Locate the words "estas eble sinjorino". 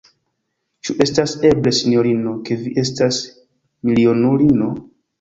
1.05-2.35